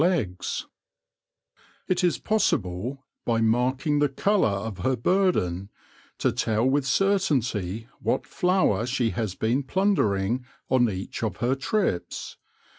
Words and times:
AT 0.01 0.07
THE 0.07 0.15
CITY 0.15 0.31
GATES 0.31 0.59
39 1.85 1.85
It 1.89 2.03
is 2.03 2.17
possible, 2.17 3.05
by 3.23 3.39
marking 3.39 3.99
the 3.99 4.09
colour 4.09 4.47
of 4.47 4.79
her 4.79 4.95
burden, 4.95 5.69
to 6.17 6.31
tell 6.31 6.65
with 6.65 6.87
certainty 6.87 7.87
what 7.99 8.25
flower 8.25 8.87
she 8.87 9.11
has 9.11 9.35
been 9.35 9.61
plun 9.61 9.93
dering 9.95 10.43
on 10.71 10.89
each 10.89 11.21
of 11.21 11.37
her 11.37 11.53
trips. 11.53 12.37